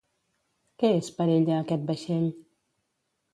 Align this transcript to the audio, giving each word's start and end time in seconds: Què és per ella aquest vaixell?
Què 0.83 0.89
és 1.01 1.09
per 1.19 1.27
ella 1.33 1.59
aquest 1.65 1.85
vaixell? 1.91 2.27